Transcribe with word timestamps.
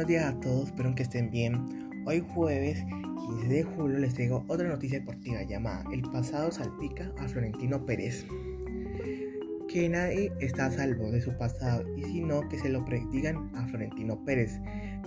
buenos 0.00 0.08
días 0.08 0.34
a 0.34 0.40
todos, 0.40 0.68
espero 0.68 0.94
que 0.94 1.02
estén 1.02 1.30
bien. 1.30 2.02
Hoy 2.06 2.24
jueves 2.32 2.82
15 3.28 3.48
de 3.48 3.62
julio 3.64 3.98
les 3.98 4.14
traigo 4.14 4.46
otra 4.48 4.66
noticia 4.66 4.98
deportiva 4.98 5.42
llamada 5.42 5.84
El 5.92 6.00
pasado 6.00 6.50
salpica 6.50 7.12
a 7.18 7.28
Florentino 7.28 7.84
Pérez. 7.84 8.24
Que 9.68 9.90
nadie 9.90 10.32
está 10.40 10.66
a 10.66 10.70
salvo 10.70 11.10
de 11.10 11.20
su 11.20 11.36
pasado 11.36 11.84
y 11.98 12.04
si 12.04 12.22
no 12.22 12.48
que 12.48 12.58
se 12.58 12.70
lo 12.70 12.82
predigan 12.82 13.50
a 13.54 13.66
Florentino 13.66 14.24
Pérez, 14.24 14.58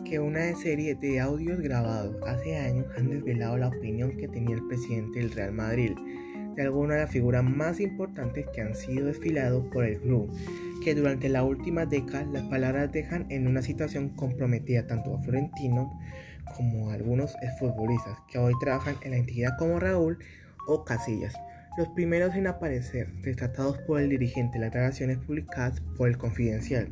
que 0.06 0.20
una 0.20 0.56
serie 0.58 0.94
de 0.94 1.20
audios 1.20 1.60
grabados 1.60 2.16
hace 2.28 2.56
años 2.56 2.86
han 2.96 3.10
desvelado 3.10 3.58
la 3.58 3.70
opinión 3.70 4.16
que 4.16 4.28
tenía 4.28 4.56
el 4.56 4.68
presidente 4.68 5.22
del 5.22 5.32
Real 5.32 5.54
Madrid 5.54 5.94
de 6.56 6.64
algunas 6.64 6.98
de 6.98 7.04
las 7.04 7.12
figuras 7.12 7.44
más 7.44 7.80
importantes 7.80 8.46
que 8.54 8.62
han 8.62 8.76
sido 8.76 9.08
desfilados 9.08 9.66
por 9.72 9.86
el 9.86 10.00
club, 10.00 10.30
que 10.84 10.96
durante 10.96 11.30
la 11.30 11.44
última 11.44 11.86
década 11.86 12.26
las 12.26 12.44
palabras 12.44 12.92
dejan 12.92 13.26
en 13.30 13.48
una 13.48 13.62
situación 13.62 14.10
comprometida 14.10 14.88
tanto 14.88 15.16
a 15.16 15.22
Florentino 15.22 15.92
como 16.56 16.90
a 16.90 16.96
algunos 16.96 17.36
futbolistas 17.60 18.18
que 18.32 18.38
hoy 18.38 18.54
trabajan 18.60 18.96
en 19.04 19.12
la 19.12 19.18
entidad 19.18 19.58
como 19.58 19.80
Raúl 19.80 20.20
o 20.68 20.84
Casillas, 20.84 21.34
los 21.78 21.88
primeros 21.90 22.36
en 22.36 22.48
aparecer 22.48 23.10
retratados 23.22 23.78
por 23.80 24.00
el 24.00 24.10
dirigente 24.10 24.60
las 24.60 24.72
grabaciones 24.72 25.18
publicadas 25.18 25.82
por 25.98 26.10
el 26.10 26.18
Confidencial, 26.18 26.90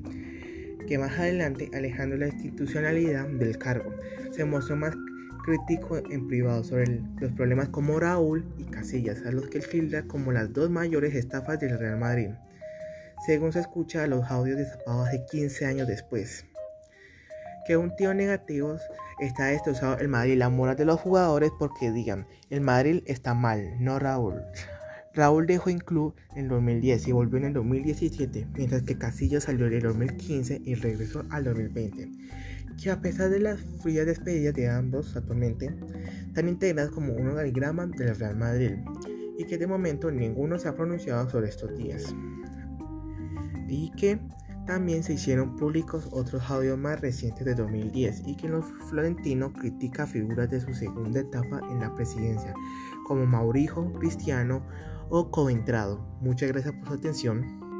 que 0.88 0.98
más 0.98 1.18
adelante, 1.20 1.70
alejando 1.74 2.18
la 2.18 2.28
institucionalidad 2.28 3.28
del 3.28 3.58
cargo, 3.58 3.94
se 4.32 4.46
mostró 4.46 4.76
más 4.76 4.96
crítico 5.42 5.98
en 5.98 6.28
privado 6.28 6.64
sobre 6.64 7.02
los 7.20 7.32
problemas 7.34 7.70
como 7.70 8.00
Raúl 8.00 8.46
y 8.58 8.66
Casillas, 8.66 9.26
a 9.26 9.32
los 9.32 9.48
que 9.48 9.60
él 9.60 9.64
filtra 9.64 10.04
como 10.04 10.32
las 10.32 10.54
dos 10.54 10.70
mayores 10.70 11.16
estafas 11.16 11.60
del 11.60 11.78
Real 11.78 11.98
Madrid, 11.98 12.30
según 13.26 13.54
se 13.54 13.60
escucha 13.60 14.08
los 14.08 14.26
audios 14.30 14.58
de 14.58 14.66
Zapado 14.66 15.04
hace 15.04 15.26
15 15.30 15.66
años 15.66 15.88
después. 15.88 16.46
Que 17.66 17.78
un 17.78 17.96
tío 17.96 18.14
negativo 18.14 18.78
está 19.20 19.46
destrozado 19.46 20.00
el 20.00 20.08
Madrid, 20.08 20.38
la 20.38 20.50
moral 20.50 20.76
de 20.76 20.86
los 20.86 21.00
jugadores 21.00 21.52
porque 21.60 21.92
digan, 21.92 22.26
el 22.50 22.62
Madrid 22.62 23.04
está 23.06 23.34
mal, 23.34 23.76
no 23.80 24.00
Raúl. 24.00 24.42
Raúl 25.14 25.46
dejó 25.46 25.70
el 25.70 25.84
club 25.84 26.16
en 26.36 26.48
2010 26.48 27.08
y 27.08 27.12
volvió 27.12 27.38
en 27.38 27.46
el 27.46 27.54
2017, 27.54 28.48
mientras 28.56 28.84
que 28.84 28.98
Casillas 28.98 29.44
salió 29.44 29.68
en 29.68 29.74
el 29.74 29.82
2015 29.82 30.62
y 30.64 30.76
regresó 30.76 31.26
al 31.30 31.44
2020 31.44 32.10
que 32.82 32.92
a 32.92 33.02
pesar 33.02 33.30
de 33.30 33.40
las 33.40 33.60
frías 33.82 34.06
despedidas 34.06 34.54
de 34.54 34.70
ambos 34.70 35.16
actualmente, 35.16 35.74
están 36.28 36.50
integradas 36.50 36.92
como 36.92 37.14
un 37.14 37.28
organigrama 37.28 37.88
del 37.88 38.16
Real 38.16 38.36
Madrid 38.36 38.72
y 39.38 39.46
que 39.46 39.58
de 39.58 39.68
momento 39.68 40.12
ninguno 40.12 40.60
se 40.60 40.68
ha 40.68 40.76
pronunciado 40.76 41.30
sobre 41.30 41.50
estos 41.50 41.76
días. 41.78 42.14
Y 43.68 43.92
que 43.92 44.20
también 44.66 45.04
se 45.04 45.14
hicieron 45.14 45.56
públicos 45.56 46.08
otros 46.12 46.50
audios 46.50 46.78
más 46.78 47.02
recientes 47.02 47.46
de 47.46 47.56
2010 47.56 48.24
y 48.28 48.36
que 48.36 48.48
los 48.48 48.66
Florentino 48.90 49.52
critica 49.52 50.06
figuras 50.06 50.50
de 50.50 50.62
su 50.62 50.74
segunda 50.74 51.22
etapa 51.22 51.62
en 51.72 51.80
la 51.80 51.94
presidencia, 51.96 52.54
como 53.08 53.26
Maurijo, 53.26 53.92
Cristiano 53.94 54.62
o 55.10 55.32
Coentrado. 55.32 56.00
Muchas 56.22 56.50
gracias 56.50 56.74
por 56.76 56.88
su 56.88 56.94
atención. 56.94 57.71